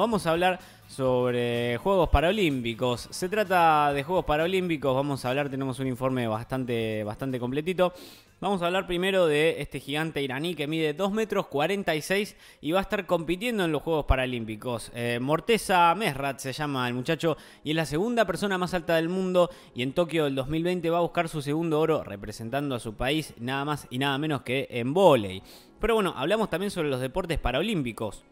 [0.00, 3.06] Vamos a hablar sobre Juegos Paralímpicos.
[3.12, 7.92] Se trata de Juegos Paralímpicos, vamos a hablar, tenemos un informe bastante, bastante completito.
[8.40, 12.80] Vamos a hablar primero de este gigante iraní que mide 2 metros 46 y va
[12.80, 14.90] a estar compitiendo en los Juegos Paralímpicos.
[14.96, 19.08] Eh, Morteza Mesrat se llama el muchacho y es la segunda persona más alta del
[19.08, 22.94] mundo y en Tokio del 2020 va a buscar su segundo oro representando a su
[22.94, 25.40] país nada más y nada menos que en volei.
[25.78, 28.24] Pero bueno, hablamos también sobre los deportes paralímpicos.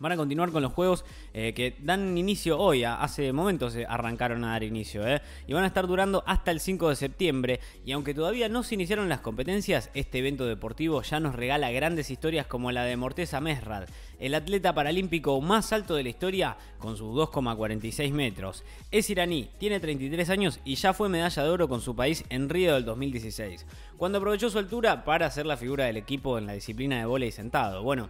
[0.00, 4.50] Van a continuar con los juegos eh, que dan inicio hoy, hace momentos arrancaron a
[4.50, 7.60] dar inicio, eh, y van a estar durando hasta el 5 de septiembre.
[7.84, 12.10] Y aunque todavía no se iniciaron las competencias, este evento deportivo ya nos regala grandes
[12.10, 16.96] historias como la de Morteza Mesrad, el atleta paralímpico más alto de la historia con
[16.96, 18.64] sus 2,46 metros.
[18.90, 22.48] Es iraní, tiene 33 años y ya fue medalla de oro con su país en
[22.48, 26.54] Río del 2016, cuando aprovechó su altura para ser la figura del equipo en la
[26.54, 27.82] disciplina de volei sentado.
[27.82, 28.08] Bueno,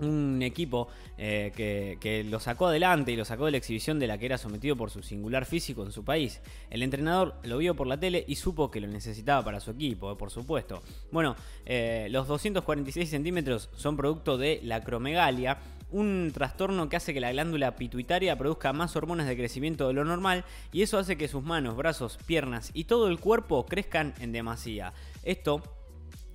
[0.00, 1.52] un equipo eh,
[2.00, 4.76] que, lo sacó adelante y lo sacó de la exhibición de la que era sometido
[4.76, 6.40] por su singular físico en su país.
[6.70, 10.12] El entrenador lo vio por la tele y supo que lo necesitaba para su equipo,
[10.12, 10.82] eh, por supuesto.
[11.10, 15.58] Bueno, eh, los 246 centímetros son producto de la cromegalia,
[15.90, 20.04] un trastorno que hace que la glándula pituitaria produzca más hormonas de crecimiento de lo
[20.04, 24.32] normal y eso hace que sus manos, brazos, piernas y todo el cuerpo crezcan en
[24.32, 24.92] demasía.
[25.22, 25.62] Esto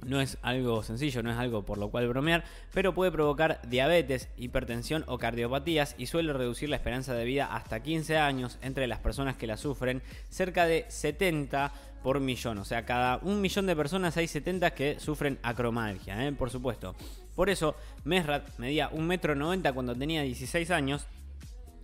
[0.05, 4.29] no es algo sencillo, no es algo por lo cual bromear, pero puede provocar diabetes,
[4.37, 8.99] hipertensión o cardiopatías y suele reducir la esperanza de vida hasta 15 años entre las
[8.99, 11.71] personas que la sufren, cerca de 70
[12.03, 12.57] por millón.
[12.59, 16.31] O sea, cada un millón de personas hay 70 que sufren acromalgia, ¿eh?
[16.33, 16.95] por supuesto.
[17.35, 21.07] Por eso, Mesrat medía 1,90 m cuando tenía 16 años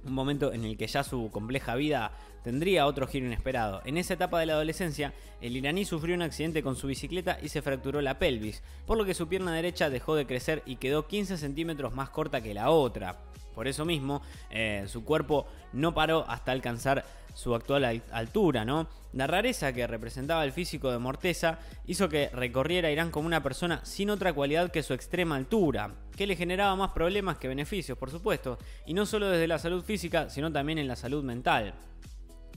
[0.06, 2.12] un momento en el que ya su compleja vida
[2.44, 3.82] tendría otro giro inesperado.
[3.86, 7.50] En esa etapa de la adolescencia, el iraní sufrió un accidente con su bicicleta y
[7.50, 11.08] se fracturó la pelvis, por lo que su pierna derecha dejó de crecer y quedó
[11.08, 13.18] 15 centímetros más corta que la otra.
[13.54, 17.04] Por eso mismo, eh, su cuerpo no paró hasta alcanzar
[17.40, 18.88] su actual altura, ¿no?
[19.14, 23.80] La rareza que representaba el físico de Morteza hizo que recorriera Irán como una persona
[23.86, 28.12] sin otra cualidad que su extrema altura, que le generaba más problemas que beneficios, por
[28.12, 31.74] supuesto, y no solo desde la salud física, sino también en la salud mental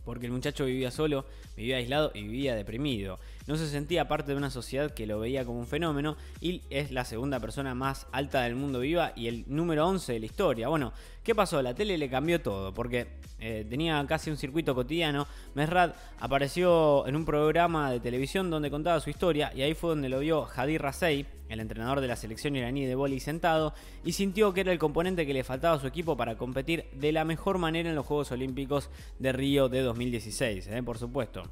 [0.05, 3.19] porque el muchacho vivía solo, vivía aislado y vivía deprimido.
[3.47, 6.93] No se sentía parte de una sociedad que lo veía como un fenómeno y es
[6.93, 10.69] la segunda persona más alta del mundo viva y el número 11 de la historia.
[10.69, 10.93] Bueno,
[11.25, 11.61] ¿qué pasó?
[11.61, 13.09] La tele le cambió todo porque
[13.41, 15.27] eh, tenía casi un circuito cotidiano.
[15.55, 20.09] Mesrad apareció en un programa de televisión donde contaba su historia y ahí fue donde
[20.09, 23.75] lo vio Hadi Rasei, el entrenador de la selección iraní de vóley sentado,
[24.05, 27.11] y sintió que era el componente que le faltaba a su equipo para competir de
[27.11, 31.43] la mejor manera en los Juegos Olímpicos de Río de 2016, eh, por supuesto.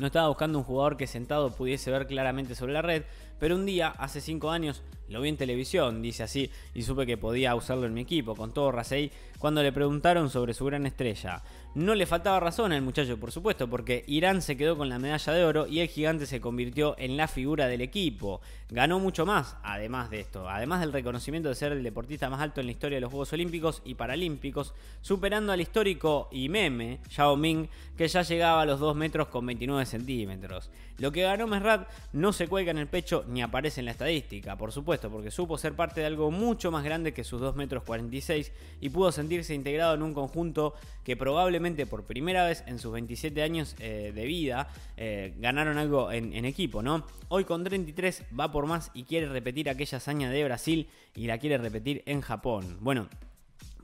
[0.00, 3.02] No estaba buscando un jugador que sentado pudiese ver claramente sobre la red,
[3.38, 7.18] pero un día, hace 5 años, lo vi en televisión, dice así, y supe que
[7.18, 11.42] podía usarlo en mi equipo, con todo Rasei, cuando le preguntaron sobre su gran estrella.
[11.74, 15.32] No le faltaba razón al muchacho, por supuesto, porque Irán se quedó con la medalla
[15.32, 18.40] de oro y el gigante se convirtió en la figura del equipo.
[18.68, 22.60] Ganó mucho más, además de esto, además del reconocimiento de ser el deportista más alto
[22.60, 27.36] en la historia de los Juegos Olímpicos y Paralímpicos, superando al histórico y meme Yao
[27.36, 30.70] Ming, que ya llegaba a los 2 metros con 29 centímetros.
[30.98, 34.56] Lo que ganó Mesrat no se cuelga en el pecho ni aparece en la estadística,
[34.58, 37.84] por supuesto, porque supo ser parte de algo mucho más grande que sus 2 metros
[37.84, 40.74] 46 y pudo sentirse integrado en un conjunto
[41.04, 46.12] que probablemente por primera vez en sus 27 años eh, de vida eh, ganaron algo
[46.12, 47.06] en, en, equipo, ¿no?
[47.28, 51.38] Hoy con 33 va por más y quiere repetir aquella hazaña de Brasil y la
[51.38, 52.76] quiere repetir en Japón.
[52.80, 53.08] Bueno,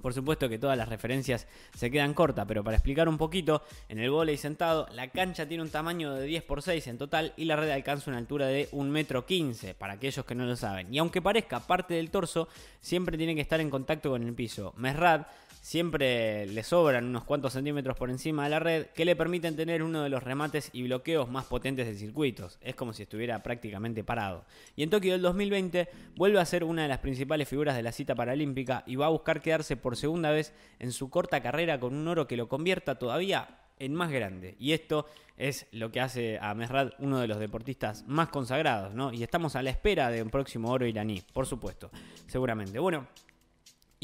[0.06, 3.98] por supuesto que todas las referencias se quedan cortas, pero para explicar un poquito, en
[3.98, 7.44] el volei sentado, la cancha tiene un tamaño de 10 x 6 en total y
[7.44, 10.94] la red alcanza una altura de 1,15 m, para aquellos que no lo saben.
[10.94, 12.46] Y aunque parezca parte del torso,
[12.80, 14.72] siempre tiene que estar en contacto con el piso.
[14.76, 15.22] Mesrad
[15.66, 19.82] siempre le sobran unos cuantos centímetros por encima de la red que le permiten tener
[19.82, 22.56] uno de los remates y bloqueos más potentes de circuitos.
[22.60, 24.44] Es como si estuviera prácticamente parado.
[24.76, 27.90] Y en Tokio del 2020 vuelve a ser una de las principales figuras de la
[27.90, 31.96] cita paralímpica y va a buscar quedarse por segunda vez en su corta carrera con
[31.96, 34.54] un oro que lo convierta todavía en más grande.
[34.60, 39.12] Y esto es lo que hace a Mesrad uno de los deportistas más consagrados, ¿no?
[39.12, 41.90] Y estamos a la espera de un próximo oro iraní, por supuesto,
[42.28, 42.78] seguramente.
[42.78, 43.08] Bueno,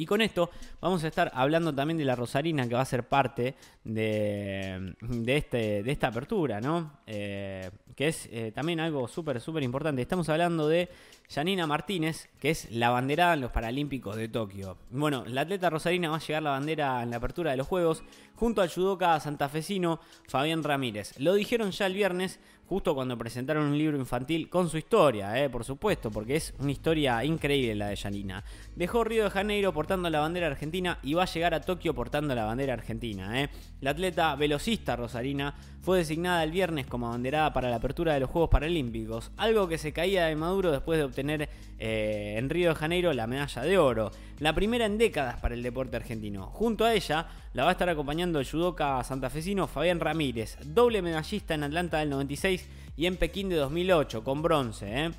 [0.02, 0.50] y con esto
[0.80, 3.54] vamos a estar hablando también de la Rosarina, que va a ser parte
[3.84, 4.96] de,
[5.28, 6.98] este, de esta apertura, ¿no?
[7.06, 10.02] Eh, que es eh, también algo súper, súper importante.
[10.02, 10.88] Estamos hablando de
[11.30, 14.76] Janina Martínez, que es la banderada en los Paralímpicos de Tokio.
[14.90, 18.02] Bueno, la atleta Rosarina va a llegar la bandera en la apertura de los Juegos
[18.42, 21.16] junto al judoka santafesino Fabián Ramírez.
[21.20, 25.48] Lo dijeron ya el viernes, justo cuando presentaron un libro infantil con su historia, eh,
[25.48, 28.42] por supuesto, porque es una historia increíble la de Janina.
[28.74, 31.94] Dejó Río de Janeiro por portando la bandera argentina y va a llegar a Tokio
[31.94, 33.40] portando la bandera argentina.
[33.40, 33.48] ¿eh?
[33.80, 38.30] La atleta velocista rosarina fue designada el viernes como abanderada para la apertura de los
[38.30, 41.48] Juegos Paralímpicos, algo que se caía de Maduro después de obtener
[41.78, 45.62] eh, en Río de Janeiro la medalla de oro, la primera en décadas para el
[45.62, 46.46] deporte argentino.
[46.46, 51.54] Junto a ella la va a estar acompañando el judoka santafesino Fabián Ramírez, doble medallista
[51.54, 55.06] en Atlanta del 96 y en Pekín de 2008, con bronce.
[55.06, 55.10] ¿eh?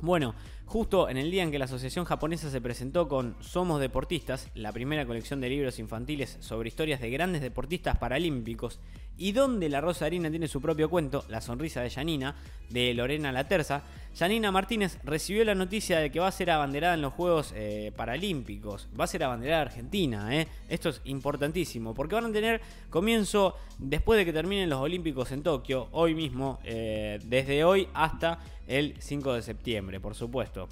[0.00, 0.34] Bueno,
[0.70, 4.70] Justo en el día en que la Asociación Japonesa se presentó con Somos Deportistas, la
[4.70, 8.78] primera colección de libros infantiles sobre historias de grandes deportistas paralímpicos,
[9.16, 12.36] y donde la Rosa Harina tiene su propio cuento, La sonrisa de Janina,
[12.68, 13.82] de Lorena La Terza,
[14.16, 17.92] Janina Martínez recibió la noticia de que va a ser abanderada en los Juegos eh,
[17.96, 20.48] Paralímpicos, va a ser abanderada Argentina, ¿eh?
[20.68, 22.60] esto es importantísimo, porque van a tener
[22.90, 28.40] comienzo después de que terminen los Olímpicos en Tokio, hoy mismo, eh, desde hoy hasta
[28.66, 30.68] el 5 de septiembre, por supuesto.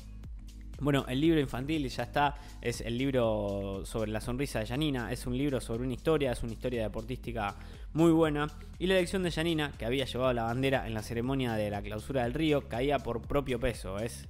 [0.81, 5.26] Bueno, el libro infantil ya está, es el libro sobre la sonrisa de Janina, es
[5.26, 7.56] un libro sobre una historia, es una historia deportística
[7.93, 8.49] muy buena.
[8.79, 11.82] Y la elección de Janina, que había llevado la bandera en la ceremonia de la
[11.82, 14.29] clausura del río, caía por propio peso, es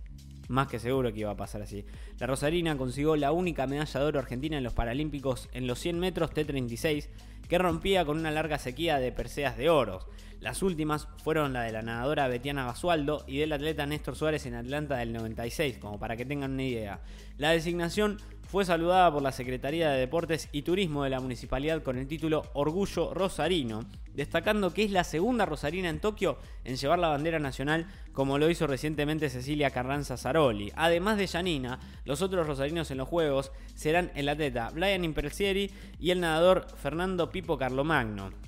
[0.48, 1.84] más que seguro que iba a pasar así.
[2.18, 5.98] La Rosarina consiguió la única medalla de oro argentina en los Paralímpicos en los 100
[5.98, 7.08] metros T36,
[7.48, 10.00] que rompía con una larga sequía de perseas de oro.
[10.40, 14.54] Las últimas fueron la de la nadadora Betiana Basualdo y del atleta Néstor Suárez en
[14.54, 17.00] Atlanta del 96, como para que tengan una idea.
[17.38, 18.18] La designación
[18.48, 22.44] fue saludada por la Secretaría de Deportes y Turismo de la Municipalidad con el título
[22.54, 27.86] Orgullo Rosarino, destacando que es la segunda rosarina en Tokio en llevar la bandera nacional,
[28.12, 30.72] como lo hizo recientemente Cecilia Carranza Zaroli.
[30.76, 36.10] Además de Janina, los otros rosarinos en los Juegos serán el atleta Brian Impercieri y
[36.10, 38.47] el nadador Fernando Pipo Carlomagno.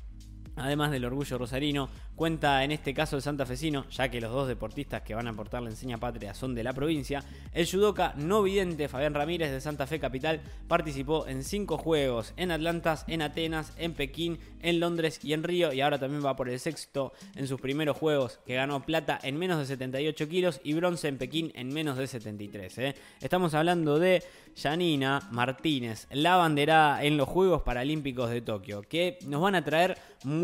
[0.60, 5.02] Además del orgullo rosarino, cuenta en este caso el santafesino, ya que los dos deportistas
[5.02, 7.24] que van a aportar la enseña patria son de la provincia.
[7.52, 12.50] El judoka no vidente Fabián Ramírez de Santa Fe Capital participó en cinco juegos: en
[12.50, 15.72] Atlantas, en Atenas, en Pekín, en Londres y en Río.
[15.72, 19.38] Y ahora también va por el sexto en sus primeros juegos, que ganó plata en
[19.38, 22.78] menos de 78 kilos y bronce en Pekín en menos de 73.
[22.78, 22.94] ¿eh?
[23.20, 24.22] Estamos hablando de
[24.56, 29.96] Janina Martínez, la banderada en los Juegos Paralímpicos de Tokio, que nos van a traer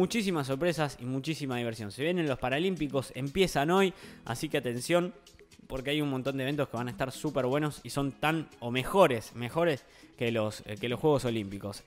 [0.07, 1.91] muchísimas sorpresas y muchísima diversión.
[1.91, 3.93] Se vienen los Paralímpicos, empiezan hoy,
[4.25, 5.13] así que atención,
[5.67, 8.49] porque hay un montón de eventos que van a estar súper buenos y son tan
[8.61, 9.85] o mejores, mejores
[10.17, 11.83] que los, eh, que los Juegos Olímpicos.